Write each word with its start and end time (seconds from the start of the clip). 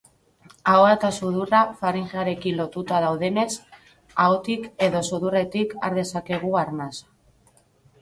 Ahoa 0.71 0.93
eta 0.93 1.11
sudurra 1.17 1.59
faringearekin 1.81 2.57
lotuta 2.63 3.03
daudenez, 3.05 3.47
ahotik 4.27 4.69
edo 4.89 5.05
sudurretik 5.13 5.81
har 5.85 6.03
dezakegu 6.03 6.61
arnasa. 6.67 7.17